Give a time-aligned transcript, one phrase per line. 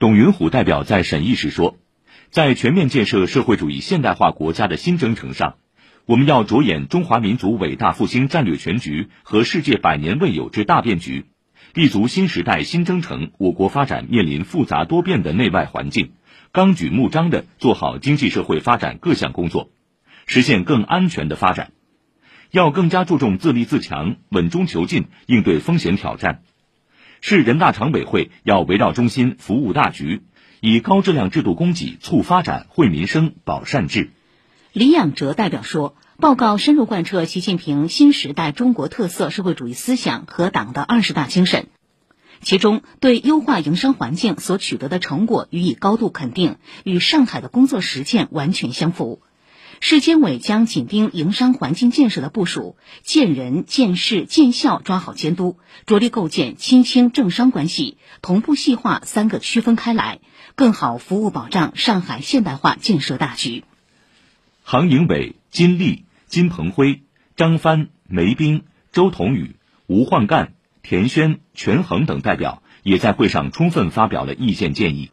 [0.00, 1.76] 董云虎代表在审议时说，
[2.30, 5.56] 在全面建设社会主义现代化国家的新征程上，
[6.06, 11.26] 我们要着眼中华民族伟大复兴战略全局和世界百年未有之大变局，
[11.74, 16.12] 立足新时代新征程我国发展面临复杂多变的内外环境，
[16.50, 19.70] 纲举目张地做好经济社会发展各项工作，
[20.24, 21.72] 实现更安全的发展。
[22.50, 26.40] 要更加注重自立自强、稳中求进，应对风险挑战。
[27.22, 30.22] 市人大常委会要围绕中心服务大局，
[30.60, 34.10] 以高质量制度供给促发展、惠民生、保善治。
[34.72, 41.66] 李仰哲代表说，报告深入贯彻习近平新时代中国特色社会主义思想和党的二十大精神，
[42.40, 49.20] 其中对优化营商环境所取得的成果予以高度肯定，与上海的工作实践完全相符。
[49.82, 55.56] 市监委将紧盯营商环境建设的部署，见人、见事、见效抓好监督，
[55.86, 60.20] 着力构建亲清政商关系，同步细化三个区分开来，
[60.54, 63.64] 更好服务保障上海现代化建设大局。
[64.62, 67.00] 杭营伟、金立、金鹏辉、
[67.34, 75.08] 张帆、梅斌、周同宇、吴焕干、田轩、权衡等代表也在会上充分发表了意见建议。